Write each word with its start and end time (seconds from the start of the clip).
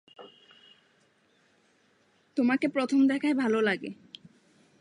তোমাকে 2.37 2.67
প্রথম 2.67 2.99
দেখায় 3.07 3.33
ভাল 3.33 3.53
লাগে। 3.61 3.89